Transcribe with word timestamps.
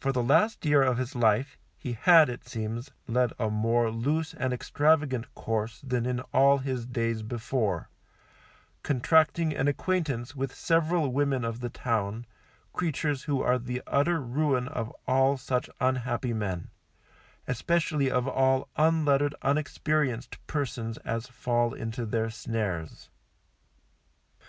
For 0.00 0.10
the 0.10 0.20
last 0.24 0.66
year 0.66 0.82
of 0.82 0.98
his 0.98 1.14
life, 1.14 1.56
he 1.78 1.92
had, 1.92 2.28
it 2.28 2.44
seems, 2.48 2.90
led 3.06 3.32
a 3.38 3.48
more 3.48 3.88
loose 3.88 4.34
and 4.34 4.52
extravagant 4.52 5.32
course 5.36 5.80
than 5.86 6.06
in 6.06 6.18
all 6.34 6.58
his 6.58 6.84
days 6.86 7.22
before, 7.22 7.88
contracting 8.82 9.54
an 9.54 9.68
acquaintance 9.68 10.34
with 10.34 10.52
several 10.52 11.12
women 11.12 11.44
of 11.44 11.60
the 11.60 11.68
town, 11.70 12.26
creatures 12.72 13.22
who 13.22 13.40
are 13.40 13.60
the 13.60 13.80
utter 13.86 14.20
ruin 14.20 14.66
of 14.66 14.90
all 15.06 15.36
such 15.36 15.70
unhappy 15.78 16.32
men, 16.34 16.70
especially 17.46 18.10
of 18.10 18.26
all 18.26 18.68
unlettered 18.74 19.36
unexperienced 19.42 20.44
persons 20.48 20.98
as 21.04 21.28
fall 21.28 21.74
into 21.74 22.04
their 22.04 22.28
snares. 22.28 23.08